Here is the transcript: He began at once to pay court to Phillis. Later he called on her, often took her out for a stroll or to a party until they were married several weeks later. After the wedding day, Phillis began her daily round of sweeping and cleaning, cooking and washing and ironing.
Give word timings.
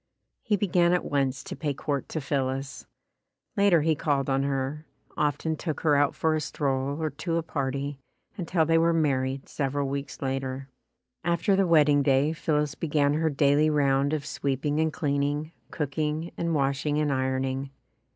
He 0.41 0.55
began 0.57 0.93
at 0.93 1.05
once 1.05 1.43
to 1.43 1.55
pay 1.55 1.75
court 1.75 2.09
to 2.09 2.19
Phillis. 2.21 2.87
Later 3.55 3.83
he 3.83 3.93
called 3.93 4.31
on 4.31 4.41
her, 4.41 4.83
often 5.15 5.55
took 5.55 5.81
her 5.81 5.95
out 5.95 6.15
for 6.15 6.33
a 6.33 6.41
stroll 6.41 6.99
or 6.99 7.11
to 7.11 7.37
a 7.37 7.43
party 7.43 7.99
until 8.35 8.65
they 8.65 8.79
were 8.79 8.93
married 8.93 9.47
several 9.47 9.87
weeks 9.87 10.19
later. 10.19 10.69
After 11.23 11.55
the 11.55 11.67
wedding 11.67 12.01
day, 12.01 12.33
Phillis 12.33 12.73
began 12.73 13.13
her 13.13 13.29
daily 13.29 13.69
round 13.69 14.11
of 14.11 14.25
sweeping 14.25 14.79
and 14.79 14.91
cleaning, 14.91 15.51
cooking 15.69 16.31
and 16.35 16.55
washing 16.55 16.97
and 16.97 17.13
ironing. 17.13 17.69